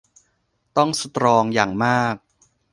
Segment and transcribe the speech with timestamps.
[0.77, 2.15] ต้องสตรองอย่างมาก